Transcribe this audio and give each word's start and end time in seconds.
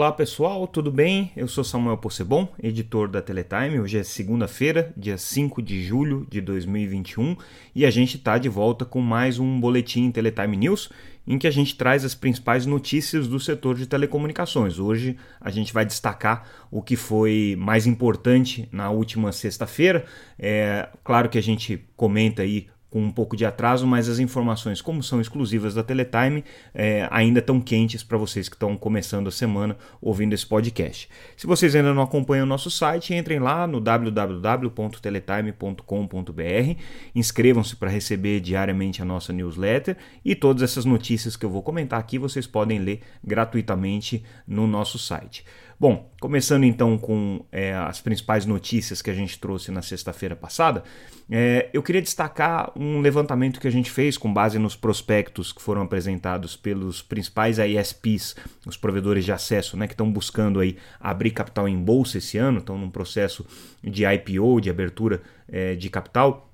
Olá 0.00 0.12
pessoal, 0.12 0.66
tudo 0.66 0.90
bem? 0.90 1.30
Eu 1.36 1.46
sou 1.46 1.62
Samuel 1.62 1.98
Possebon, 1.98 2.48
editor 2.62 3.06
da 3.06 3.20
Teletime. 3.20 3.78
Hoje 3.78 3.98
é 3.98 4.02
segunda-feira, 4.02 4.94
dia 4.96 5.18
5 5.18 5.60
de 5.60 5.82
julho 5.82 6.26
de 6.30 6.40
2021 6.40 7.36
e 7.74 7.84
a 7.84 7.90
gente 7.90 8.16
está 8.16 8.38
de 8.38 8.48
volta 8.48 8.86
com 8.86 9.02
mais 9.02 9.38
um 9.38 9.60
boletim 9.60 10.10
Teletime 10.10 10.56
News 10.56 10.88
em 11.26 11.36
que 11.38 11.46
a 11.46 11.50
gente 11.50 11.76
traz 11.76 12.02
as 12.02 12.14
principais 12.14 12.64
notícias 12.64 13.28
do 13.28 13.38
setor 13.38 13.76
de 13.76 13.86
telecomunicações. 13.86 14.78
Hoje 14.78 15.18
a 15.38 15.50
gente 15.50 15.70
vai 15.70 15.84
destacar 15.84 16.48
o 16.70 16.80
que 16.80 16.96
foi 16.96 17.54
mais 17.58 17.86
importante 17.86 18.66
na 18.72 18.88
última 18.88 19.32
sexta-feira. 19.32 20.06
É 20.38 20.88
claro 21.04 21.28
que 21.28 21.36
a 21.36 21.42
gente 21.42 21.78
comenta 21.94 22.40
aí 22.40 22.68
com 22.90 23.00
um 23.00 23.10
pouco 23.10 23.34
de 23.36 23.46
atraso, 23.46 23.86
mas 23.86 24.08
as 24.08 24.18
informações, 24.18 24.82
como 24.82 25.02
são 25.02 25.20
exclusivas 25.20 25.74
da 25.74 25.82
Teletime, 25.82 26.42
é, 26.74 27.06
ainda 27.10 27.38
estão 27.38 27.60
quentes 27.60 28.02
para 28.02 28.18
vocês 28.18 28.48
que 28.48 28.56
estão 28.56 28.76
começando 28.76 29.28
a 29.28 29.30
semana 29.30 29.76
ouvindo 30.02 30.32
esse 30.32 30.46
podcast. 30.46 31.08
Se 31.36 31.46
vocês 31.46 31.76
ainda 31.76 31.94
não 31.94 32.02
acompanham 32.02 32.44
o 32.44 32.48
nosso 32.48 32.70
site, 32.70 33.14
entrem 33.14 33.38
lá 33.38 33.66
no 33.66 33.80
www.teletime.com.br, 33.80 36.80
inscrevam-se 37.14 37.76
para 37.76 37.88
receber 37.88 38.40
diariamente 38.40 39.00
a 39.00 39.04
nossa 39.04 39.32
newsletter 39.32 39.96
e 40.24 40.34
todas 40.34 40.62
essas 40.62 40.84
notícias 40.84 41.36
que 41.36 41.46
eu 41.46 41.50
vou 41.50 41.62
comentar 41.62 42.00
aqui 42.00 42.18
vocês 42.18 42.46
podem 42.46 42.80
ler 42.80 43.00
gratuitamente 43.24 44.24
no 44.46 44.66
nosso 44.66 44.98
site. 44.98 45.44
Bom, 45.80 46.10
começando 46.20 46.64
então 46.64 46.98
com 46.98 47.42
é, 47.50 47.74
as 47.74 48.02
principais 48.02 48.44
notícias 48.44 49.00
que 49.00 49.08
a 49.08 49.14
gente 49.14 49.40
trouxe 49.40 49.70
na 49.70 49.80
sexta-feira 49.80 50.36
passada, 50.36 50.84
é, 51.30 51.70
eu 51.72 51.82
queria 51.82 52.02
destacar 52.02 52.70
um 52.82 53.02
levantamento 53.02 53.60
que 53.60 53.68
a 53.68 53.70
gente 53.70 53.90
fez 53.90 54.16
com 54.16 54.32
base 54.32 54.58
nos 54.58 54.74
prospectos 54.74 55.52
que 55.52 55.60
foram 55.60 55.82
apresentados 55.82 56.56
pelos 56.56 57.02
principais 57.02 57.58
ISPs, 57.58 58.34
os 58.66 58.78
provedores 58.78 59.22
de 59.22 59.32
acesso, 59.32 59.76
né, 59.76 59.86
que 59.86 59.92
estão 59.92 60.10
buscando 60.10 60.58
aí 60.58 60.78
abrir 60.98 61.32
capital 61.32 61.68
em 61.68 61.76
bolsa 61.76 62.16
esse 62.16 62.38
ano, 62.38 62.58
estão 62.58 62.78
num 62.78 62.88
processo 62.88 63.44
de 63.84 64.06
IPO, 64.06 64.62
de 64.62 64.70
abertura 64.70 65.20
é, 65.46 65.74
de 65.74 65.90
capital 65.90 66.49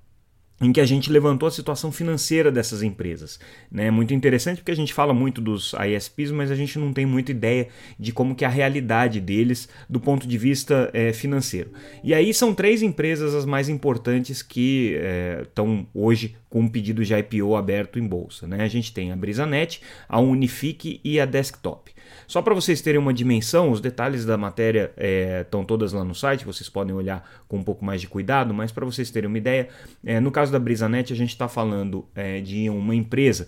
em 0.60 0.72
que 0.72 0.80
a 0.80 0.86
gente 0.86 1.12
levantou 1.12 1.46
a 1.46 1.50
situação 1.50 1.92
financeira 1.92 2.50
dessas 2.50 2.82
empresas. 2.82 3.38
É 3.72 3.76
né? 3.76 3.90
muito 3.90 4.14
interessante 4.14 4.58
porque 4.58 4.70
a 4.70 4.76
gente 4.76 4.92
fala 4.92 5.12
muito 5.12 5.40
dos 5.40 5.74
ISPs, 5.74 6.30
mas 6.30 6.50
a 6.50 6.54
gente 6.54 6.78
não 6.78 6.92
tem 6.92 7.04
muita 7.04 7.30
ideia 7.30 7.68
de 7.98 8.12
como 8.12 8.34
que 8.34 8.44
é 8.44 8.48
a 8.48 8.50
realidade 8.50 9.20
deles 9.20 9.68
do 9.88 10.00
ponto 10.00 10.26
de 10.26 10.38
vista 10.38 10.90
é, 10.92 11.12
financeiro. 11.12 11.70
E 12.02 12.14
aí 12.14 12.32
são 12.32 12.54
três 12.54 12.82
empresas 12.82 13.34
as 13.34 13.44
mais 13.44 13.68
importantes 13.68 14.42
que 14.42 14.98
estão 15.42 15.86
é, 15.94 15.98
hoje 15.98 16.36
com 16.48 16.60
um 16.60 16.68
pedido 16.68 17.04
de 17.04 17.14
IPO 17.14 17.54
aberto 17.54 17.98
em 17.98 18.06
bolsa. 18.06 18.46
Né? 18.46 18.62
A 18.62 18.68
gente 18.68 18.92
tem 18.92 19.12
a 19.12 19.16
BrisaNet, 19.16 19.82
a 20.08 20.20
Unifique 20.20 21.00
e 21.04 21.20
a 21.20 21.26
Desktop. 21.26 21.92
Só 22.26 22.42
para 22.42 22.54
vocês 22.54 22.80
terem 22.80 23.00
uma 23.00 23.14
dimensão, 23.14 23.70
os 23.70 23.80
detalhes 23.80 24.24
da 24.24 24.36
matéria 24.36 24.92
estão 25.40 25.62
é, 25.62 25.64
todas 25.64 25.92
lá 25.92 26.04
no 26.04 26.14
site, 26.14 26.44
vocês 26.44 26.68
podem 26.68 26.94
olhar 26.94 27.28
com 27.46 27.58
um 27.58 27.62
pouco 27.62 27.84
mais 27.84 28.00
de 28.00 28.08
cuidado, 28.08 28.52
mas 28.52 28.72
para 28.72 28.84
vocês 28.84 29.10
terem 29.10 29.28
uma 29.28 29.38
ideia, 29.38 29.68
é, 30.04 30.18
no 30.18 30.30
caso 30.30 30.45
da 30.50 30.58
BrisaNet, 30.58 31.12
a 31.12 31.16
gente 31.16 31.30
está 31.30 31.48
falando 31.48 32.06
é, 32.14 32.40
de 32.40 32.68
uma 32.70 32.94
empresa 32.94 33.46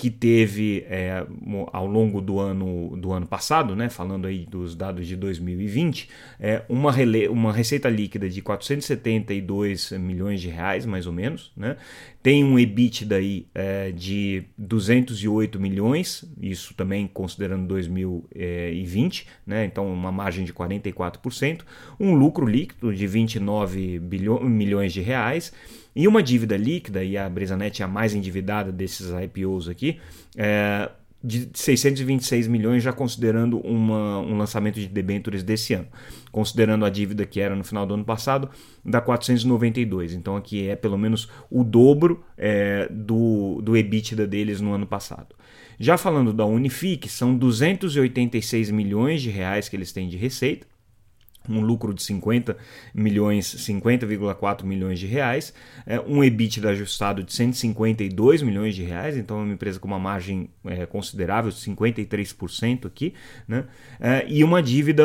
que 0.00 0.10
teve 0.10 0.86
é, 0.88 1.26
ao 1.70 1.86
longo 1.86 2.22
do 2.22 2.40
ano, 2.40 2.96
do 2.96 3.12
ano 3.12 3.26
passado, 3.26 3.76
né, 3.76 3.90
falando 3.90 4.26
aí 4.26 4.46
dos 4.46 4.74
dados 4.74 5.06
de 5.06 5.14
2020, 5.14 6.08
é, 6.40 6.62
uma, 6.70 6.90
rele, 6.90 7.28
uma 7.28 7.52
receita 7.52 7.86
líquida 7.90 8.26
de 8.26 8.40
472 8.40 9.90
milhões 9.92 10.40
de 10.40 10.48
reais, 10.48 10.86
mais 10.86 11.06
ou 11.06 11.12
menos. 11.12 11.52
Né, 11.54 11.76
tem 12.22 12.42
um 12.42 12.58
EBITDA 12.58 13.16
aí, 13.16 13.46
é, 13.54 13.92
de 13.92 14.44
208 14.56 15.60
milhões, 15.60 16.24
isso 16.40 16.72
também 16.72 17.06
considerando 17.06 17.66
2020, 17.68 19.26
né, 19.46 19.66
então 19.66 19.92
uma 19.92 20.10
margem 20.10 20.46
de 20.46 20.54
44%, 20.54 21.60
um 22.00 22.14
lucro 22.14 22.46
líquido 22.46 22.94
de 22.94 23.06
29 23.06 23.98
bilhões, 23.98 24.48
milhões 24.48 24.94
de 24.94 25.02
reais 25.02 25.52
e 25.94 26.06
uma 26.06 26.22
dívida 26.22 26.56
líquida, 26.56 27.02
e 27.02 27.16
a 27.16 27.28
Bresanet 27.28 27.82
é 27.82 27.84
a 27.84 27.88
mais 27.88 28.14
endividada 28.14 28.70
desses 28.70 29.10
IPOs 29.10 29.68
aqui, 29.68 29.98
é, 30.36 30.90
de 31.22 31.50
626 31.52 32.46
milhões, 32.46 32.82
já 32.82 32.92
considerando 32.92 33.58
uma, 33.60 34.20
um 34.20 34.38
lançamento 34.38 34.80
de 34.80 34.86
debêntures 34.86 35.42
desse 35.42 35.74
ano. 35.74 35.88
Considerando 36.32 36.84
a 36.84 36.90
dívida 36.90 37.26
que 37.26 37.40
era 37.40 37.54
no 37.54 37.62
final 37.62 37.84
do 37.84 37.94
ano 37.94 38.04
passado, 38.04 38.48
dá 38.84 39.00
492. 39.00 40.14
Então 40.14 40.36
aqui 40.36 40.68
é 40.68 40.76
pelo 40.76 40.96
menos 40.96 41.28
o 41.50 41.62
dobro 41.62 42.24
é, 42.38 42.88
do, 42.90 43.60
do 43.62 43.76
EBITDA 43.76 44.26
deles 44.26 44.60
no 44.60 44.72
ano 44.72 44.86
passado. 44.86 45.34
Já 45.78 45.98
falando 45.98 46.32
da 46.32 46.44
Unifique, 46.44 47.08
são 47.08 47.36
286 47.36 48.70
milhões 48.70 49.20
de 49.20 49.30
reais 49.30 49.68
que 49.68 49.76
eles 49.76 49.92
têm 49.92 50.08
de 50.08 50.16
receita 50.16 50.69
um 51.50 51.60
lucro 51.60 51.92
de 51.92 52.02
50 52.02 52.56
milhões, 52.94 53.46
50,4 53.46 54.64
milhões 54.64 54.98
de 54.98 55.06
reais, 55.06 55.52
é, 55.86 56.00
um 56.00 56.22
EBITDA 56.22 56.70
ajustado 56.70 57.22
de 57.22 57.32
152 57.32 58.42
milhões 58.42 58.74
de 58.74 58.82
reais, 58.82 59.16
então 59.16 59.40
é 59.40 59.42
uma 59.42 59.52
empresa 59.52 59.78
com 59.78 59.88
uma 59.88 59.98
margem 59.98 60.48
é, 60.64 60.86
considerável, 60.86 61.50
53% 61.50 62.86
aqui, 62.86 63.14
né? 63.46 63.64
É, 63.98 64.24
e 64.28 64.44
uma 64.44 64.62
dívida 64.62 65.02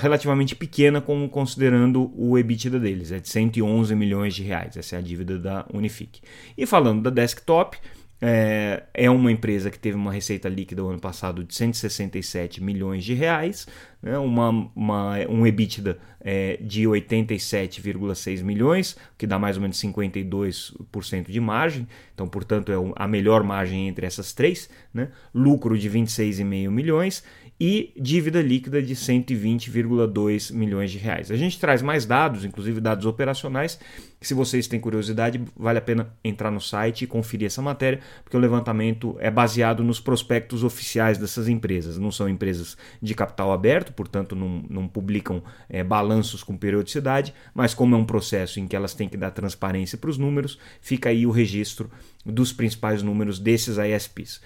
relativamente 0.00 0.54
pequena 0.54 1.00
com, 1.00 1.28
considerando 1.28 2.12
o 2.16 2.36
EBITDA 2.38 2.78
deles, 2.78 3.12
é 3.12 3.18
de 3.18 3.28
111 3.28 3.94
milhões 3.94 4.34
de 4.34 4.42
reais, 4.42 4.76
essa 4.76 4.96
é 4.96 4.98
a 4.98 5.02
dívida 5.02 5.38
da 5.38 5.66
Unifique. 5.72 6.20
E 6.56 6.66
falando 6.66 7.02
da 7.02 7.10
Desktop, 7.10 7.78
é, 8.20 8.84
é, 8.94 9.10
uma 9.10 9.30
empresa 9.30 9.70
que 9.70 9.78
teve 9.78 9.96
uma 9.96 10.12
receita 10.12 10.48
líquida 10.48 10.82
no 10.82 10.88
ano 10.88 11.00
passado 11.00 11.44
de 11.44 11.54
167 11.54 12.62
milhões 12.62 13.04
de 13.04 13.12
reais, 13.12 13.66
né, 14.02 14.16
uma, 14.18 14.70
uma, 14.74 15.18
um 15.28 15.46
EBITDA 15.46 15.98
é, 16.20 16.56
de 16.60 16.84
87,6 16.84 18.42
milhões, 18.42 18.96
que 19.18 19.26
dá 19.26 19.38
mais 19.38 19.56
ou 19.56 19.62
menos 19.62 19.80
52% 19.80 21.30
de 21.30 21.40
margem, 21.40 21.86
então, 22.14 22.26
portanto, 22.26 22.72
é 22.72 22.92
a 22.96 23.06
melhor 23.06 23.42
margem 23.42 23.86
entre 23.88 24.06
essas 24.06 24.32
três, 24.32 24.70
né, 24.92 25.08
lucro 25.34 25.78
de 25.78 25.90
26,5 25.90 26.70
milhões 26.70 27.22
e 27.58 27.92
dívida 27.96 28.42
líquida 28.42 28.82
de 28.82 28.94
120,2 28.94 30.52
milhões 30.52 30.90
de 30.90 30.98
reais. 30.98 31.30
A 31.30 31.36
gente 31.36 31.58
traz 31.58 31.80
mais 31.80 32.04
dados, 32.04 32.44
inclusive 32.44 32.80
dados 32.80 33.06
operacionais, 33.06 33.78
se 34.20 34.34
vocês 34.34 34.66
têm 34.66 34.80
curiosidade, 34.80 35.40
vale 35.56 35.78
a 35.78 35.82
pena 35.82 36.12
entrar 36.24 36.50
no 36.50 36.60
site 36.60 37.02
e 37.02 37.06
conferir 37.06 37.46
essa 37.46 37.62
matéria, 37.62 38.00
porque 38.24 38.36
o 38.36 38.40
levantamento 38.40 39.16
é 39.20 39.30
baseado 39.30 39.84
nos 39.84 40.00
prospectos 40.00 40.64
oficiais 40.64 41.16
dessas 41.16 41.48
empresas. 41.48 41.96
Não 41.98 42.10
são 42.10 42.28
empresas 42.28 42.76
de 43.00 43.14
capital 43.14 43.52
aberto, 43.52 43.92
portanto 43.92 44.34
não, 44.34 44.64
não 44.68 44.88
publicam 44.88 45.42
é, 45.68 45.84
balanços 45.84 46.42
com 46.42 46.56
periodicidade, 46.56 47.32
mas 47.54 47.72
como 47.72 47.94
é 47.94 47.98
um 47.98 48.04
processo 48.04 48.58
em 48.58 48.66
que 48.66 48.74
elas 48.74 48.94
têm 48.94 49.08
que 49.08 49.16
dar 49.16 49.30
transparência 49.30 49.96
para 49.96 50.10
os 50.10 50.18
números, 50.18 50.58
fica 50.80 51.10
aí 51.10 51.26
o 51.26 51.30
registro 51.30 51.90
dos 52.24 52.52
principais 52.52 53.02
números 53.02 53.38
desses 53.38 53.76
ISPs. 53.78 54.40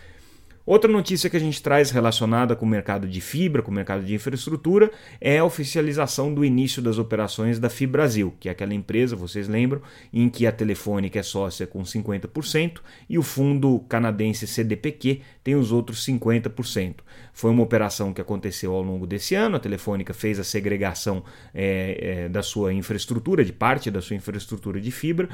Outra 0.71 0.89
notícia 0.89 1.29
que 1.29 1.37
a 1.37 1.41
gente 1.41 1.61
traz 1.61 1.91
relacionada 1.91 2.55
com 2.55 2.65
o 2.65 2.69
mercado 2.69 3.09
de 3.09 3.21
fibra, 3.21 3.61
com 3.61 3.73
o 3.73 3.75
mercado 3.75 4.05
de 4.05 4.15
infraestrutura, 4.15 4.89
é 5.21 5.39
a 5.39 5.45
oficialização 5.45 6.33
do 6.33 6.45
início 6.45 6.81
das 6.81 6.97
operações 6.97 7.59
da 7.59 7.69
Fibrasil, 7.69 8.33
que 8.39 8.49
é 8.49 8.53
aquela 8.53 8.73
empresa, 8.73 9.17
vocês 9.17 9.49
lembram, 9.49 9.83
em 10.13 10.29
que 10.29 10.47
a 10.47 10.53
Telefônica 10.53 11.19
é 11.19 11.25
sócia 11.25 11.67
com 11.67 11.83
50% 11.83 12.79
e 13.09 13.19
o 13.19 13.23
fundo 13.25 13.81
canadense 13.89 14.47
CDPQ 14.47 15.23
tem 15.43 15.57
os 15.57 15.73
outros 15.73 16.07
50%. 16.07 16.99
Foi 17.33 17.51
uma 17.51 17.65
operação 17.65 18.13
que 18.13 18.21
aconteceu 18.21 18.73
ao 18.73 18.81
longo 18.81 19.09
desse 19.09 19.35
ano, 19.35 19.57
a 19.57 19.59
Telefônica 19.59 20.15
fez 20.15 20.39
a 20.39 20.45
segregação 20.45 21.25
é, 21.53 21.99
é, 22.01 22.29
da 22.29 22.45
sua 22.45 22.73
infraestrutura, 22.73 23.45
de 23.45 23.53
parte 23.53 23.91
da 23.91 24.01
sua 24.01 24.15
infraestrutura 24.15 24.81
de 24.81 24.93
fibra, 24.93 25.29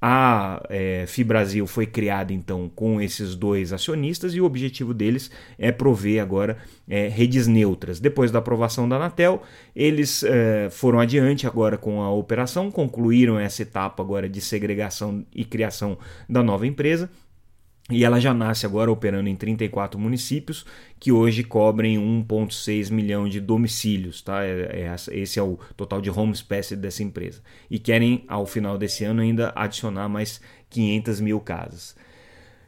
a 0.00 0.62
é, 0.68 1.04
Fibrasil 1.06 1.66
foi 1.66 1.86
criada 1.86 2.32
então 2.32 2.70
com 2.74 3.00
esses 3.00 3.34
dois 3.34 3.72
acionistas 3.72 4.34
e 4.34 4.40
o 4.40 4.44
objetivo 4.44 4.92
deles 4.92 5.30
é 5.58 5.72
prover 5.72 6.22
agora 6.22 6.58
é, 6.88 7.08
redes 7.08 7.46
neutras. 7.46 7.98
Depois 7.98 8.30
da 8.30 8.38
aprovação 8.38 8.88
da 8.88 8.96
Anatel, 8.96 9.42
eles 9.74 10.22
é, 10.22 10.68
foram 10.70 11.00
adiante 11.00 11.46
agora 11.46 11.78
com 11.78 12.02
a 12.02 12.10
operação, 12.10 12.70
concluíram 12.70 13.38
essa 13.38 13.62
etapa 13.62 14.02
agora 14.02 14.28
de 14.28 14.40
segregação 14.40 15.24
e 15.34 15.44
criação 15.44 15.98
da 16.28 16.42
nova 16.42 16.66
empresa 16.66 17.10
e 17.88 18.04
ela 18.04 18.20
já 18.20 18.34
nasce 18.34 18.66
agora 18.66 18.90
operando 18.90 19.28
em 19.28 19.36
34 19.36 19.98
municípios 19.98 20.66
que 20.98 21.12
hoje 21.12 21.44
cobrem 21.44 21.96
1,6 21.96 22.90
milhão 22.90 23.28
de 23.28 23.40
domicílios. 23.40 24.20
Tá? 24.22 24.44
É, 24.44 24.82
é, 24.82 24.94
esse 25.12 25.38
é 25.38 25.42
o 25.42 25.56
total 25.76 26.00
de 26.00 26.10
home 26.10 26.34
space 26.34 26.74
dessa 26.74 27.04
empresa. 27.04 27.40
E 27.70 27.78
querem, 27.78 28.24
ao 28.26 28.44
final 28.44 28.76
desse 28.76 29.04
ano, 29.04 29.22
ainda 29.22 29.52
adicionar 29.54 30.08
mais 30.08 30.40
500 30.68 31.20
mil 31.20 31.38
casas. 31.38 31.94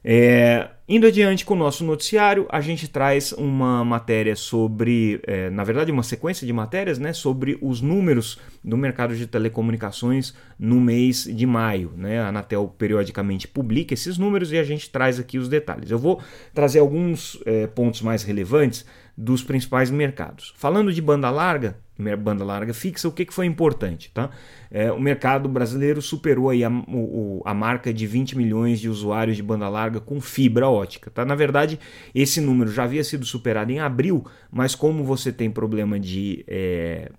É, 0.04 0.68
indo 0.88 1.06
adiante 1.06 1.44
com 1.44 1.54
o 1.54 1.56
nosso 1.56 1.84
noticiário, 1.84 2.46
a 2.48 2.60
gente 2.60 2.88
traz 2.88 3.32
uma 3.32 3.84
matéria 3.84 4.34
sobre, 4.36 5.20
é, 5.26 5.50
na 5.50 5.64
verdade, 5.64 5.90
uma 5.90 6.02
sequência 6.02 6.46
de 6.46 6.52
matérias 6.52 6.98
né, 6.98 7.12
sobre 7.12 7.58
os 7.60 7.80
números 7.80 8.38
do 8.64 8.76
mercado 8.76 9.14
de 9.14 9.26
telecomunicações 9.26 10.34
no 10.58 10.80
mês 10.80 11.24
de 11.24 11.46
maio. 11.46 11.92
Né? 11.96 12.20
A 12.20 12.28
Anatel 12.28 12.74
periodicamente 12.78 13.46
publica 13.48 13.92
esses 13.92 14.16
números 14.18 14.52
e 14.52 14.58
a 14.58 14.64
gente 14.64 14.88
traz 14.88 15.18
aqui 15.18 15.36
os 15.36 15.48
detalhes. 15.48 15.90
Eu 15.90 15.98
vou 15.98 16.20
trazer 16.54 16.78
alguns 16.78 17.40
é, 17.44 17.66
pontos 17.66 18.00
mais 18.00 18.22
relevantes 18.22 18.86
dos 19.20 19.42
principais 19.42 19.90
mercados. 19.90 20.54
Falando 20.56 20.92
de 20.92 21.02
banda 21.02 21.28
larga, 21.28 21.76
banda 22.16 22.44
larga 22.44 22.72
fixa, 22.72 23.08
o 23.08 23.12
que, 23.12 23.24
que 23.24 23.34
foi 23.34 23.46
importante? 23.46 24.12
Tá? 24.14 24.30
É, 24.70 24.92
o 24.92 25.00
mercado 25.00 25.48
brasileiro 25.48 26.00
superou 26.00 26.50
aí 26.50 26.62
a, 26.62 26.70
o, 26.70 27.42
a 27.44 27.52
marca 27.52 27.92
de 27.92 28.06
20 28.06 28.38
milhões 28.38 28.78
de 28.78 28.88
usuários 28.88 29.36
de 29.36 29.42
banda 29.42 29.68
larga 29.68 29.98
com 29.98 30.20
fibra 30.20 30.68
ótica. 30.68 31.10
Tá? 31.10 31.24
Na 31.24 31.34
verdade, 31.34 31.80
esse 32.14 32.40
número 32.40 32.70
já 32.70 32.84
havia 32.84 33.02
sido 33.02 33.26
superado 33.26 33.72
em 33.72 33.80
abril, 33.80 34.24
mas 34.52 34.76
como 34.76 35.02
você 35.02 35.32
tem 35.32 35.50
problema 35.50 35.98
de. 35.98 36.44
É, 36.46 37.10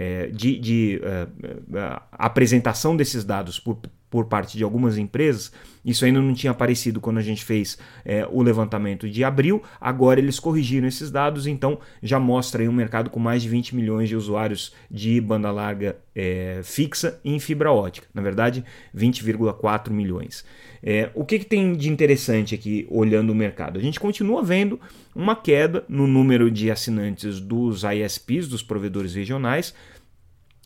é, 0.00 0.28
de, 0.28 0.56
de 0.60 1.00
uh, 1.02 2.00
apresentação 2.12 2.96
desses 2.96 3.24
dados 3.24 3.58
por 3.58 3.80
por 4.10 4.26
parte 4.26 4.56
de 4.56 4.64
algumas 4.64 4.96
empresas. 4.96 5.52
Isso 5.84 6.04
ainda 6.04 6.20
não 6.20 6.34
tinha 6.34 6.50
aparecido 6.50 7.00
quando 7.00 7.18
a 7.18 7.22
gente 7.22 7.44
fez 7.44 7.78
é, 8.04 8.26
o 8.30 8.42
levantamento 8.42 9.08
de 9.08 9.24
abril. 9.24 9.62
Agora 9.80 10.20
eles 10.20 10.38
corrigiram 10.38 10.86
esses 10.86 11.10
dados, 11.10 11.46
então 11.46 11.78
já 12.02 12.18
mostra 12.18 12.62
aí 12.62 12.68
um 12.68 12.72
mercado 12.72 13.10
com 13.10 13.18
mais 13.20 13.42
de 13.42 13.48
20 13.48 13.74
milhões 13.74 14.08
de 14.08 14.16
usuários 14.16 14.74
de 14.90 15.20
banda 15.20 15.50
larga 15.50 15.96
é, 16.14 16.60
fixa 16.62 17.20
em 17.24 17.38
fibra 17.38 17.72
ótica. 17.72 18.06
Na 18.12 18.22
verdade, 18.22 18.64
20,4 18.94 19.90
milhões. 19.90 20.44
É, 20.82 21.10
o 21.14 21.24
que, 21.24 21.38
que 21.40 21.46
tem 21.46 21.74
de 21.74 21.90
interessante 21.90 22.54
aqui 22.54 22.86
olhando 22.90 23.30
o 23.30 23.34
mercado? 23.34 23.78
A 23.78 23.82
gente 23.82 23.98
continua 23.98 24.42
vendo 24.42 24.80
uma 25.14 25.34
queda 25.34 25.84
no 25.88 26.06
número 26.06 26.50
de 26.50 26.70
assinantes 26.70 27.40
dos 27.40 27.82
ISPs, 27.82 28.46
dos 28.46 28.62
provedores 28.62 29.14
regionais. 29.14 29.74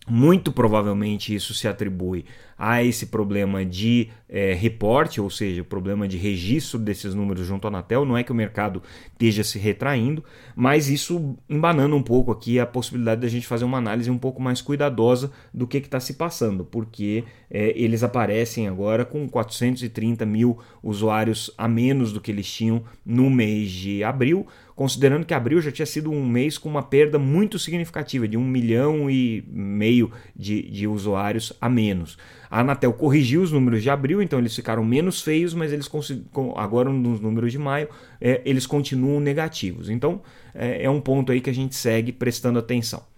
Muito 0.08 0.50
provavelmente 0.50 1.32
isso 1.32 1.54
se 1.54 1.69
atribui 1.69 2.25
a 2.58 2.82
esse 2.82 3.06
problema 3.06 3.64
de 3.64 4.08
é, 4.28 4.52
reporte, 4.52 5.20
ou 5.20 5.31
seja, 5.31 5.62
o 5.62 5.64
problema 5.64 6.08
de 6.08 6.16
registro 6.16 6.78
desses 6.78 7.14
números 7.14 7.46
junto 7.46 7.66
à 7.66 7.69
Anatel. 7.69 8.04
Não 8.04 8.16
é 8.16 8.25
que 8.25 8.32
o 8.32 8.34
mercado 8.34 8.82
esteja 9.12 9.44
se 9.44 9.58
retraindo, 9.58 10.25
mas 10.56 10.88
isso 10.88 11.37
embanando 11.49 11.94
um 11.94 12.02
pouco 12.02 12.32
aqui 12.32 12.58
a 12.58 12.66
possibilidade 12.66 13.20
da 13.20 13.28
gente 13.28 13.46
fazer 13.46 13.64
uma 13.64 13.78
análise 13.78 14.10
um 14.10 14.19
pouco 14.19 14.43
mais 14.43 14.60
cuidadosa 14.60 15.31
do 15.54 15.66
que 15.69 15.78
está 15.78 16.00
se 16.00 16.14
passando, 16.14 16.64
porque 16.64 17.25
é, 17.50 17.72
eles 17.76 18.02
aparecem 18.02 18.66
agora 18.66 19.04
com 19.04 19.28
430 19.28 20.26
mil 20.26 20.58
usuários 20.82 21.50
a 21.56 21.69
menos 21.69 22.12
do 22.12 22.20
que 22.20 22.31
eles 22.31 22.50
tinham 22.50 22.82
no 23.04 23.31
mês 23.31 23.70
de 23.70 24.02
abril 24.02 24.46
considerando 24.74 25.24
que 25.24 25.34
abril 25.34 25.60
já 25.60 25.70
tinha 25.70 25.86
sido 25.86 26.10
um 26.10 26.26
mês 26.26 26.58
com 26.58 26.69
uma 26.69 26.82
perda 26.82 27.19
muito 27.19 27.58
significativa, 27.58 28.26
de 28.26 28.36
um 28.36 28.46
milhão 28.46 29.10
e 29.10 29.44
meio 29.48 30.10
de, 30.34 30.62
de 30.62 30.86
usuários 30.86 31.52
a 31.60 31.69
menos. 31.69 32.16
A 32.50 32.60
Anatel 32.60 32.92
corrigiu 32.92 33.42
os 33.42 33.50
números 33.50 33.82
de 33.82 33.90
abril, 33.90 34.20
então 34.20 34.38
eles 34.38 34.54
ficaram 34.54 34.84
menos 34.84 35.22
feios, 35.22 35.54
mas 35.54 35.72
eles 35.72 35.90
agora 36.56 36.90
nos 36.90 37.20
números 37.20 37.52
de 37.52 37.58
maio 37.58 37.88
é, 38.20 38.42
eles 38.44 38.66
continuam 38.66 39.20
negativos. 39.20 39.88
Então 39.88 40.20
é, 40.54 40.84
é 40.84 40.90
um 40.90 41.00
ponto 41.00 41.32
aí 41.32 41.40
que 41.40 41.50
a 41.50 41.54
gente 41.54 41.75
segue 41.75 42.12
prestando 42.12 42.58
atenção. 42.58 43.12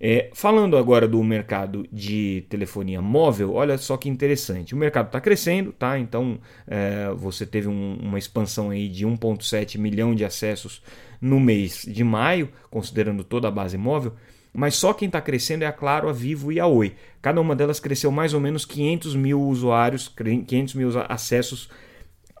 É, 0.00 0.30
falando 0.34 0.76
agora 0.76 1.08
do 1.08 1.22
mercado 1.24 1.86
de 1.90 2.44
telefonia 2.48 3.00
móvel, 3.00 3.54
olha 3.54 3.78
só 3.78 3.96
que 3.96 4.08
interessante. 4.08 4.74
O 4.74 4.76
mercado 4.76 5.06
está 5.06 5.20
crescendo, 5.20 5.72
tá? 5.72 5.98
Então 5.98 6.38
é, 6.66 7.10
você 7.16 7.46
teve 7.46 7.68
um, 7.68 7.98
uma 8.00 8.18
expansão 8.18 8.70
aí 8.70 8.88
de 8.88 9.06
1,7 9.06 9.78
milhão 9.78 10.14
de 10.14 10.24
acessos 10.24 10.82
no 11.20 11.40
mês 11.40 11.84
de 11.86 12.04
maio, 12.04 12.50
considerando 12.70 13.24
toda 13.24 13.48
a 13.48 13.50
base 13.50 13.78
móvel. 13.78 14.12
Mas 14.52 14.74
só 14.74 14.94
quem 14.94 15.06
está 15.06 15.20
crescendo 15.20 15.64
é 15.64 15.66
a 15.66 15.72
Claro, 15.72 16.08
a 16.08 16.12
Vivo 16.12 16.50
e 16.50 16.58
a 16.58 16.66
Oi. 16.66 16.94
Cada 17.20 17.40
uma 17.40 17.54
delas 17.54 17.78
cresceu 17.78 18.10
mais 18.10 18.32
ou 18.32 18.40
menos 18.40 18.64
500 18.64 19.14
mil 19.14 19.42
usuários, 19.42 20.08
500 20.08 20.74
mil 20.74 20.90
acessos 21.08 21.68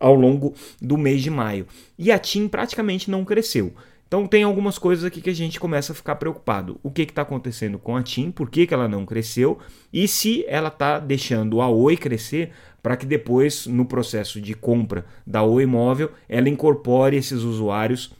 ao 0.00 0.14
longo 0.14 0.54
do 0.80 0.96
mês 0.96 1.22
de 1.22 1.30
maio. 1.30 1.66
E 1.98 2.10
a 2.10 2.18
TIM 2.18 2.48
praticamente 2.48 3.10
não 3.10 3.24
cresceu. 3.24 3.74
Então 4.06 4.26
tem 4.26 4.44
algumas 4.44 4.78
coisas 4.78 5.04
aqui 5.04 5.20
que 5.20 5.30
a 5.30 5.34
gente 5.34 5.58
começa 5.58 5.92
a 5.92 5.96
ficar 5.96 6.14
preocupado. 6.16 6.78
O 6.82 6.90
que 6.90 7.02
está 7.02 7.22
acontecendo 7.22 7.78
com 7.78 7.96
a 7.96 8.02
TIM? 8.02 8.30
Por 8.30 8.48
que, 8.48 8.66
que 8.66 8.72
ela 8.72 8.88
não 8.88 9.04
cresceu? 9.04 9.58
E 9.92 10.06
se 10.06 10.44
ela 10.46 10.68
está 10.68 10.98
deixando 10.98 11.60
a 11.60 11.68
Oi 11.68 11.96
crescer 11.96 12.52
para 12.82 12.96
que 12.96 13.04
depois, 13.04 13.66
no 13.66 13.84
processo 13.84 14.40
de 14.40 14.54
compra 14.54 15.04
da 15.26 15.42
Oi 15.42 15.66
Móvel, 15.66 16.12
ela 16.28 16.48
incorpore 16.48 17.16
esses 17.16 17.42
usuários 17.42 18.12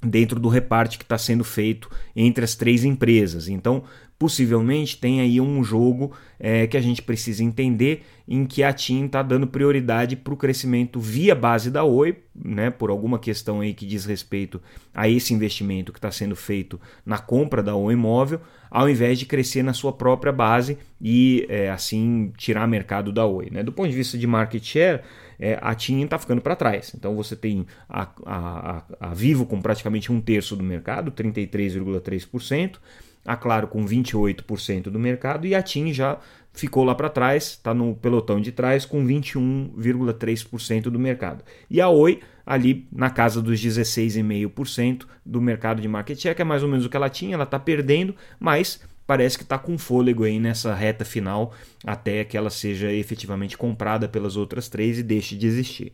dentro 0.00 0.38
do 0.38 0.48
reparte 0.48 0.96
que 0.96 1.04
está 1.04 1.18
sendo 1.18 1.42
feito 1.42 1.90
entre 2.14 2.44
as 2.44 2.54
três 2.54 2.84
empresas. 2.84 3.48
Então, 3.48 3.82
possivelmente 4.18 4.98
tem 4.98 5.20
aí 5.20 5.40
um 5.40 5.62
jogo 5.62 6.12
é, 6.40 6.66
que 6.66 6.76
a 6.76 6.80
gente 6.80 7.00
precisa 7.00 7.44
entender 7.44 8.04
em 8.26 8.44
que 8.44 8.64
a 8.64 8.72
TIM 8.72 9.06
está 9.06 9.22
dando 9.22 9.46
prioridade 9.46 10.16
para 10.16 10.34
o 10.34 10.36
crescimento 10.36 10.98
via 10.98 11.34
base 11.34 11.70
da 11.70 11.84
Oi, 11.84 12.16
né, 12.34 12.68
por 12.68 12.90
alguma 12.90 13.18
questão 13.18 13.60
aí 13.60 13.72
que 13.72 13.86
diz 13.86 14.04
respeito 14.04 14.60
a 14.92 15.08
esse 15.08 15.32
investimento 15.32 15.92
que 15.92 15.98
está 15.98 16.10
sendo 16.10 16.34
feito 16.34 16.80
na 17.06 17.18
compra 17.18 17.62
da 17.62 17.76
Oi 17.76 17.94
Imóvel, 17.94 18.40
ao 18.68 18.90
invés 18.90 19.20
de 19.20 19.24
crescer 19.24 19.62
na 19.62 19.72
sua 19.72 19.92
própria 19.92 20.32
base 20.32 20.76
e 21.00 21.46
é, 21.48 21.70
assim 21.70 22.32
tirar 22.36 22.66
mercado 22.66 23.12
da 23.12 23.24
Oi. 23.24 23.48
Né? 23.52 23.62
Do 23.62 23.72
ponto 23.72 23.88
de 23.88 23.94
vista 23.94 24.18
de 24.18 24.26
market 24.26 24.62
share, 24.64 25.02
é, 25.38 25.56
a 25.62 25.74
TIM 25.76 26.02
está 26.02 26.18
ficando 26.18 26.42
para 26.42 26.56
trás. 26.56 26.92
Então 26.94 27.14
você 27.14 27.36
tem 27.36 27.64
a, 27.88 28.08
a, 28.26 28.82
a 28.98 29.14
Vivo 29.14 29.46
com 29.46 29.62
praticamente 29.62 30.10
um 30.10 30.20
terço 30.20 30.56
do 30.56 30.64
mercado, 30.64 31.12
33,3% 31.12 32.78
a 33.24 33.36
Claro 33.36 33.68
com 33.68 33.84
28% 33.84 34.84
do 34.84 34.98
mercado 34.98 35.46
e 35.46 35.54
a 35.54 35.62
TIM 35.62 35.92
já 35.92 36.18
ficou 36.52 36.82
lá 36.84 36.94
para 36.94 37.08
trás, 37.08 37.44
está 37.44 37.72
no 37.72 37.94
pelotão 37.94 38.40
de 38.40 38.50
trás 38.50 38.84
com 38.84 39.06
21,3% 39.06 40.82
do 40.84 40.98
mercado. 40.98 41.44
E 41.70 41.80
a 41.80 41.88
Oi 41.88 42.20
ali 42.44 42.88
na 42.90 43.10
casa 43.10 43.42
dos 43.42 43.62
16,5% 43.62 45.04
do 45.24 45.40
mercado 45.40 45.82
de 45.82 45.88
market 45.88 46.18
share, 46.18 46.34
que 46.34 46.42
é 46.42 46.44
mais 46.44 46.62
ou 46.62 46.68
menos 46.68 46.86
o 46.86 46.88
que 46.88 46.96
ela 46.96 47.10
tinha, 47.10 47.34
ela 47.34 47.44
está 47.44 47.58
perdendo, 47.58 48.14
mas 48.40 48.80
parece 49.06 49.36
que 49.36 49.44
está 49.44 49.58
com 49.58 49.78
fôlego 49.78 50.24
aí 50.24 50.40
nessa 50.40 50.74
reta 50.74 51.04
final 51.04 51.54
até 51.84 52.24
que 52.24 52.36
ela 52.36 52.50
seja 52.50 52.92
efetivamente 52.92 53.56
comprada 53.56 54.08
pelas 54.08 54.36
outras 54.36 54.68
três 54.68 54.98
e 54.98 55.02
deixe 55.02 55.36
de 55.36 55.46
existir. 55.46 55.92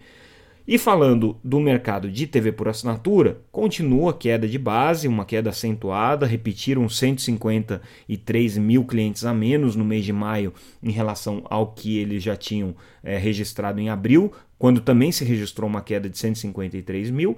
E 0.66 0.78
falando 0.78 1.38
do 1.44 1.60
mercado 1.60 2.10
de 2.10 2.26
TV 2.26 2.50
por 2.50 2.68
assinatura, 2.68 3.38
continua 3.52 4.12
a 4.12 4.14
queda 4.14 4.48
de 4.48 4.58
base, 4.58 5.06
uma 5.06 5.26
queda 5.26 5.50
acentuada, 5.50 6.24
repetiram 6.24 6.88
153 6.88 8.56
mil 8.56 8.86
clientes 8.86 9.26
a 9.26 9.34
menos 9.34 9.76
no 9.76 9.84
mês 9.84 10.06
de 10.06 10.12
maio 10.12 10.54
em 10.82 10.90
relação 10.90 11.42
ao 11.50 11.72
que 11.72 11.98
eles 11.98 12.22
já 12.22 12.34
tinham 12.34 12.74
é, 13.02 13.18
registrado 13.18 13.78
em 13.78 13.90
abril, 13.90 14.32
quando 14.58 14.80
também 14.80 15.12
se 15.12 15.22
registrou 15.22 15.68
uma 15.68 15.82
queda 15.82 16.08
de 16.08 16.16
153 16.16 17.10
mil. 17.10 17.36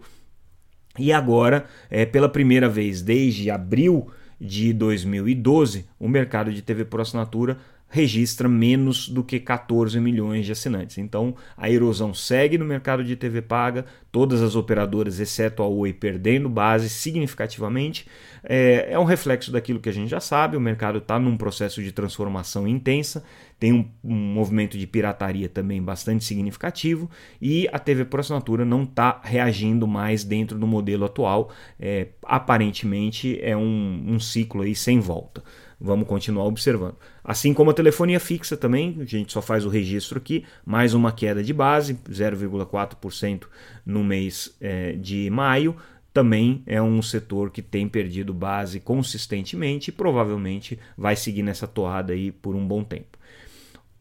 E 0.97 1.13
agora, 1.13 1.67
é, 1.91 2.07
pela 2.07 2.29
primeira 2.29 2.69
vez 2.69 3.03
desde 3.03 3.51
abril 3.51 4.07
de 4.41 4.73
2012, 4.73 5.85
o 5.99 6.09
mercado 6.09 6.53
de 6.53 6.63
TV 6.63 6.85
por 6.85 7.01
assinatura 7.01 7.59
registra 7.89 8.49
menos 8.49 9.09
do 9.09 9.23
que 9.23 9.39
14 9.39 9.99
milhões 10.01 10.45
de 10.45 10.53
assinantes. 10.53 10.99
Então 10.99 11.35
a 11.57 11.71
erosão 11.71 12.13
segue 12.13 12.59
no 12.59 12.65
mercado 12.65 13.05
de 13.05 13.17
TV 13.17 13.41
paga, 13.41 13.85
todas 14.11 14.43
as 14.43 14.57
operadoras, 14.57 15.21
exceto 15.21 15.63
a 15.63 15.69
Oi, 15.69 15.93
perdendo 15.93 16.49
base 16.49 16.89
significativamente. 16.89 18.07
É, 18.43 18.89
é 18.91 18.99
um 18.99 19.05
reflexo 19.05 19.51
daquilo 19.51 19.81
que 19.81 19.89
a 19.89 19.93
gente 19.93 20.11
já 20.11 20.21
sabe: 20.21 20.57
o 20.57 20.61
mercado 20.61 20.99
está 20.99 21.19
num 21.19 21.37
processo 21.37 21.83
de 21.83 21.93
transformação 21.93 22.67
intensa, 22.67 23.25
tem 23.59 23.73
um, 23.73 23.89
um, 24.05 24.15
movimento 24.15 24.77
de 24.77 24.87
pirataria 24.87 25.49
também 25.49 25.83
bastante 25.83 26.25
significativo 26.25 27.11
e 27.41 27.69
a 27.73 27.79
TV 27.79 28.05
por 28.05 28.21
assinatura 28.21 28.65
não 28.65 28.83
está 28.83 29.21
reagindo 29.23 29.87
mais 29.87 30.25
dentro 30.25 30.59
do 30.59 30.67
modelo 30.67 31.05
atual. 31.05 31.51
É, 31.79 32.09
aparentemente 32.25 33.39
é 33.41 33.57
um, 33.57 34.05
um 34.07 34.21
ciclo 34.21 34.63
aí 34.63 34.75
sem 34.75 35.01
volta. 35.01 35.43
Vamos 35.79 36.09
continuar 36.09 36.47
observando. 36.47 36.97
Assim 37.23 37.53
como 37.53 37.71
a 37.71 37.75
telefonia 37.75 38.19
fixa 38.19 38.57
também, 38.57 38.97
a 39.01 39.05
gente 39.05 39.33
só 39.33 39.43
faz 39.43 39.67
o 39.67 39.69
registro 39.69 40.19
aqui, 40.19 40.45
mais 40.65 40.95
uma 40.95 41.13
queda 41.13 41.43
de 41.43 41.53
base, 41.53 41.95
0,4% 42.11 43.45
no 43.85 44.03
mês 44.03 44.57
é, 44.61 44.93
de 44.93 45.29
maio. 45.29 45.77
Também 46.15 46.63
é 46.67 46.81
um 46.81 47.03
setor 47.03 47.51
que 47.51 47.61
tem 47.61 47.87
perdido 47.87 48.33
base 48.33 48.81
consistentemente 48.81 49.91
e 49.91 49.93
provavelmente 49.93 50.79
vai 50.97 51.15
seguir 51.15 51.43
nessa 51.43 51.67
toada 51.67 52.15
aí 52.15 52.33
por 52.33 52.55
um 52.55 52.67
bom 52.67 52.83
tempo. 52.83 53.19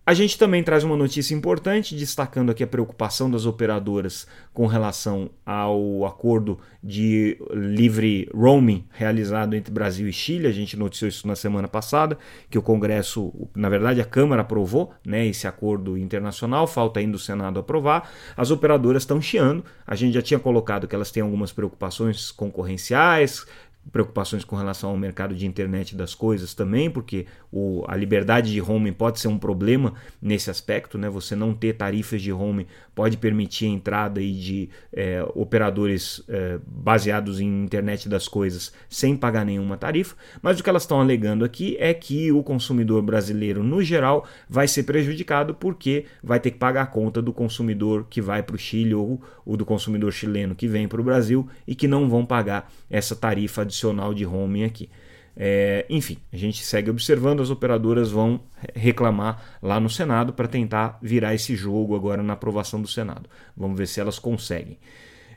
A 0.07 0.13
gente 0.13 0.37
também 0.37 0.61
traz 0.61 0.83
uma 0.83 0.95
notícia 0.95 1.33
importante, 1.33 1.95
destacando 1.95 2.51
aqui 2.51 2.63
a 2.63 2.67
preocupação 2.67 3.27
das 3.27 3.47
operadoras 3.47 4.27
com 4.53 4.67
relação 4.67 5.31
ao 5.43 6.05
acordo 6.05 6.59
de 6.83 7.39
livre 7.51 8.29
roaming 8.31 8.85
realizado 8.91 9.55
entre 9.55 9.73
Brasil 9.73 10.07
e 10.07 10.13
Chile. 10.13 10.45
A 10.45 10.51
gente 10.51 10.77
noticiou 10.77 11.09
isso 11.09 11.27
na 11.27 11.35
semana 11.35 11.67
passada, 11.67 12.19
que 12.51 12.57
o 12.59 12.61
Congresso, 12.61 13.33
na 13.55 13.67
verdade, 13.67 13.99
a 13.99 14.05
Câmara 14.05 14.43
aprovou 14.43 14.93
né, 15.03 15.25
esse 15.25 15.47
acordo 15.47 15.97
internacional, 15.97 16.67
falta 16.67 16.99
ainda 16.99 17.15
o 17.15 17.19
Senado 17.19 17.59
aprovar. 17.59 18.07
As 18.37 18.51
operadoras 18.51 19.01
estão 19.01 19.19
chiando. 19.19 19.65
A 19.87 19.95
gente 19.95 20.13
já 20.13 20.21
tinha 20.21 20.39
colocado 20.39 20.87
que 20.87 20.93
elas 20.93 21.09
têm 21.09 21.23
algumas 21.23 21.51
preocupações 21.51 22.31
concorrenciais, 22.31 23.43
preocupações 23.91 24.43
com 24.43 24.55
relação 24.55 24.89
ao 24.89 24.97
mercado 24.97 25.35
de 25.35 25.45
internet 25.45 25.95
das 25.95 26.13
coisas 26.15 26.53
também, 26.53 26.89
porque 26.89 27.25
o, 27.51 27.83
a 27.87 27.95
liberdade 27.95 28.51
de 28.51 28.59
roaming 28.59 28.93
pode 28.93 29.19
ser 29.19 29.27
um 29.27 29.37
problema 29.37 29.93
nesse 30.21 30.49
aspecto, 30.49 30.97
né? 30.97 31.09
Você 31.09 31.35
não 31.35 31.53
ter 31.53 31.73
tarifas 31.73 32.21
de 32.21 32.31
roaming 32.31 32.65
pode 32.93 33.17
permitir 33.17 33.65
a 33.65 33.69
entrada 33.69 34.19
aí 34.19 34.33
de 34.33 34.69
é, 34.91 35.25
operadores 35.35 36.23
é, 36.27 36.59
baseados 36.65 37.39
em 37.39 37.63
internet 37.63 38.09
das 38.09 38.27
coisas 38.27 38.73
sem 38.89 39.15
pagar 39.15 39.45
nenhuma 39.45 39.77
tarifa, 39.77 40.15
mas 40.41 40.59
o 40.59 40.63
que 40.63 40.69
elas 40.69 40.83
estão 40.83 40.99
alegando 40.99 41.45
aqui 41.45 41.75
é 41.79 41.93
que 41.93 42.31
o 42.31 42.41
consumidor 42.43 43.01
brasileiro, 43.01 43.63
no 43.63 43.83
geral, 43.83 44.25
vai 44.49 44.67
ser 44.67 44.83
prejudicado 44.83 45.53
porque 45.53 46.05
vai 46.23 46.39
ter 46.39 46.51
que 46.51 46.57
pagar 46.57 46.83
a 46.83 46.87
conta 46.87 47.21
do 47.21 47.33
consumidor 47.33 48.07
que 48.09 48.21
vai 48.21 48.41
para 48.41 48.55
o 48.55 48.59
Chile 48.59 48.93
ou, 48.93 49.21
ou 49.45 49.57
do 49.57 49.65
consumidor 49.65 50.11
chileno 50.11 50.55
que 50.55 50.67
vem 50.67 50.87
para 50.87 51.01
o 51.01 51.03
Brasil 51.03 51.47
e 51.67 51.75
que 51.75 51.87
não 51.87 52.09
vão 52.09 52.25
pagar 52.25 52.71
essa 52.89 53.15
tarifa 53.15 53.65
de 54.13 54.23
roaming 54.23 54.63
aqui. 54.63 54.89
É, 55.37 55.85
enfim, 55.89 56.17
a 56.31 56.37
gente 56.37 56.63
segue 56.63 56.89
observando, 56.89 57.41
as 57.41 57.49
operadoras 57.49 58.09
vão 58.09 58.39
reclamar 58.73 59.57
lá 59.61 59.79
no 59.79 59.89
Senado 59.89 60.31
para 60.31 60.47
tentar 60.47 60.97
virar 61.01 61.33
esse 61.33 61.55
jogo 61.55 61.95
agora 61.95 62.23
na 62.23 62.33
aprovação 62.33 62.81
do 62.81 62.87
Senado. 62.87 63.29
Vamos 63.55 63.77
ver 63.77 63.87
se 63.87 63.99
elas 63.99 64.17
conseguem. 64.17 64.77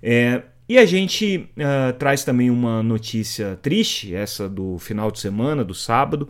É, 0.01 0.43
e 0.69 0.79
a 0.79 0.85
gente 0.85 1.49
uh, 1.57 1.93
traz 1.99 2.25
também 2.25 2.51
uma 2.51 2.83
notícia 2.83 3.59
triste, 3.63 4.15
essa 4.15 4.49
do 4.49 4.79
final 4.79 5.11
de 5.11 5.19
semana, 5.19 5.65
do 5.65 5.75
sábado, 5.75 6.29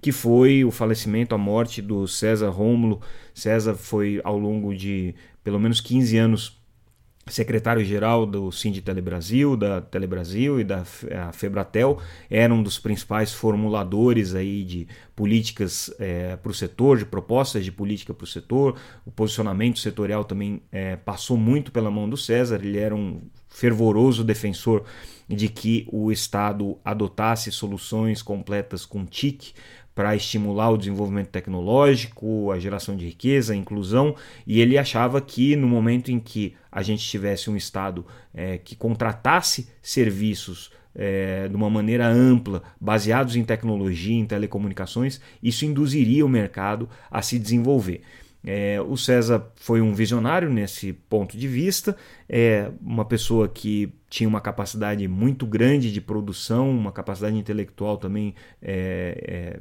que 0.00 0.12
foi 0.12 0.64
o 0.64 0.70
falecimento, 0.70 1.34
a 1.34 1.38
morte 1.38 1.82
do 1.82 2.06
César 2.06 2.48
Rômulo. 2.48 3.00
César 3.34 3.74
foi 3.74 4.20
ao 4.24 4.38
longo 4.38 4.74
de 4.74 5.14
pelo 5.42 5.58
menos 5.58 5.80
15 5.80 6.16
anos 6.16 6.59
secretário-geral 7.26 8.26
do 8.26 8.50
Sind 8.50 8.80
Telebrasil, 8.80 9.56
da 9.56 9.80
Telebrasil 9.80 10.60
e 10.60 10.64
da 10.64 10.84
Febratel, 11.32 11.98
era 12.28 12.52
um 12.52 12.62
dos 12.62 12.78
principais 12.78 13.32
formuladores 13.32 14.34
aí 14.34 14.64
de 14.64 14.88
políticas 15.14 15.94
é, 15.98 16.36
para 16.36 16.50
o 16.50 16.54
setor, 16.54 16.98
de 16.98 17.04
propostas 17.04 17.64
de 17.64 17.70
política 17.70 18.12
para 18.12 18.24
o 18.24 18.26
setor. 18.26 18.76
O 19.04 19.10
posicionamento 19.10 19.78
setorial 19.78 20.24
também 20.24 20.62
é, 20.72 20.96
passou 20.96 21.36
muito 21.36 21.70
pela 21.70 21.90
mão 21.90 22.08
do 22.08 22.16
César, 22.16 22.60
ele 22.62 22.78
era 22.78 22.94
um 22.94 23.20
fervoroso 23.50 24.24
defensor 24.24 24.84
de 25.28 25.48
que 25.48 25.86
o 25.92 26.10
Estado 26.10 26.78
adotasse 26.84 27.52
soluções 27.52 28.22
completas 28.22 28.86
com 28.86 29.04
TIC 29.04 29.52
para 29.94 30.16
estimular 30.16 30.70
o 30.70 30.78
desenvolvimento 30.78 31.28
tecnológico, 31.28 32.50
a 32.50 32.58
geração 32.58 32.96
de 32.96 33.04
riqueza, 33.04 33.52
a 33.52 33.56
inclusão, 33.56 34.16
e 34.46 34.60
ele 34.60 34.78
achava 34.78 35.20
que 35.20 35.54
no 35.56 35.68
momento 35.68 36.10
em 36.10 36.18
que 36.18 36.54
a 36.72 36.82
gente 36.82 37.06
tivesse 37.06 37.50
um 37.50 37.56
Estado 37.56 38.06
é, 38.32 38.56
que 38.56 38.74
contratasse 38.74 39.68
serviços 39.82 40.70
é, 40.94 41.48
de 41.48 41.54
uma 41.54 41.68
maneira 41.68 42.08
ampla, 42.08 42.62
baseados 42.80 43.36
em 43.36 43.44
tecnologia, 43.44 44.14
em 44.14 44.26
telecomunicações, 44.26 45.20
isso 45.42 45.64
induziria 45.64 46.24
o 46.24 46.28
mercado 46.28 46.88
a 47.10 47.20
se 47.20 47.38
desenvolver. 47.38 48.02
É, 48.44 48.80
o 48.80 48.96
César 48.96 49.52
foi 49.56 49.80
um 49.80 49.92
visionário 49.92 50.48
nesse 50.48 50.92
ponto 50.92 51.36
de 51.36 51.46
vista, 51.46 51.96
é 52.28 52.70
uma 52.80 53.04
pessoa 53.04 53.48
que 53.48 53.92
tinha 54.08 54.28
uma 54.28 54.40
capacidade 54.40 55.06
muito 55.06 55.46
grande 55.46 55.92
de 55.92 56.00
produção, 56.00 56.68
uma 56.68 56.90
capacidade 56.90 57.36
intelectual 57.36 57.96
também, 57.96 58.34
é, 58.60 59.60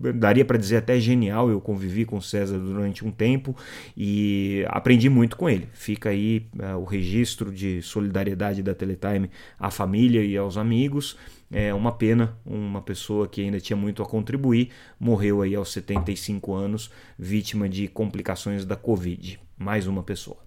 é, 0.00 0.12
daria 0.12 0.44
para 0.44 0.58
dizer 0.58 0.78
até 0.78 0.98
genial. 0.98 1.48
Eu 1.48 1.60
convivi 1.60 2.04
com 2.04 2.16
o 2.16 2.22
César 2.22 2.58
durante 2.58 3.04
um 3.04 3.12
tempo 3.12 3.56
e 3.96 4.64
aprendi 4.68 5.08
muito 5.08 5.36
com 5.36 5.48
ele. 5.48 5.68
Fica 5.72 6.08
aí 6.08 6.46
é, 6.58 6.74
o 6.74 6.82
registro 6.82 7.52
de 7.52 7.80
solidariedade 7.80 8.60
da 8.60 8.74
Teletime 8.74 9.30
à 9.58 9.70
família 9.70 10.24
e 10.24 10.36
aos 10.36 10.56
amigos. 10.56 11.16
É 11.50 11.72
uma 11.72 11.92
pena, 11.92 12.36
uma 12.44 12.82
pessoa 12.82 13.28
que 13.28 13.40
ainda 13.40 13.60
tinha 13.60 13.76
muito 13.76 14.02
a 14.02 14.06
contribuir, 14.06 14.70
morreu 14.98 15.42
aí 15.42 15.54
aos 15.54 15.72
75 15.72 16.52
anos, 16.52 16.90
vítima 17.18 17.68
de 17.68 17.86
complicações 17.88 18.64
da 18.64 18.76
Covid. 18.76 19.38
Mais 19.56 19.86
uma 19.86 20.02
pessoa. 20.02 20.38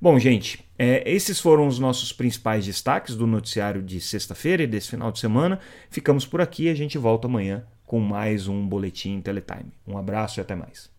Bom, 0.00 0.18
gente, 0.18 0.64
é, 0.78 1.02
esses 1.10 1.40
foram 1.40 1.66
os 1.66 1.78
nossos 1.78 2.12
principais 2.12 2.66
destaques 2.66 3.16
do 3.16 3.26
noticiário 3.26 3.82
de 3.82 4.00
sexta-feira 4.00 4.62
e 4.62 4.66
desse 4.66 4.90
final 4.90 5.10
de 5.10 5.18
semana. 5.18 5.58
Ficamos 5.88 6.26
por 6.26 6.40
aqui 6.40 6.64
e 6.64 6.68
a 6.68 6.74
gente 6.74 6.98
volta 6.98 7.26
amanhã 7.26 7.64
com 7.86 8.00
mais 8.00 8.46
um 8.48 8.66
Boletim 8.66 9.20
Teletime. 9.20 9.72
Um 9.86 9.96
abraço 9.96 10.40
e 10.40 10.42
até 10.42 10.54
mais. 10.54 10.93